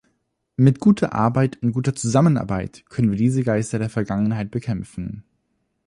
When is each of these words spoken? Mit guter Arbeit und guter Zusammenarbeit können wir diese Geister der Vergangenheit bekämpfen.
Mit 0.55 0.79
guter 0.79 1.13
Arbeit 1.13 1.61
und 1.61 1.73
guter 1.73 1.93
Zusammenarbeit 1.93 2.85
können 2.89 3.11
wir 3.11 3.19
diese 3.19 3.43
Geister 3.43 3.77
der 3.77 3.91
Vergangenheit 3.91 4.49
bekämpfen. 4.49 5.23